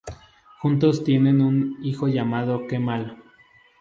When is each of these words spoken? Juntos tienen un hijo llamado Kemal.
Juntos 0.57 1.03
tienen 1.03 1.41
un 1.41 1.77
hijo 1.83 2.07
llamado 2.07 2.65
Kemal. 2.65 3.21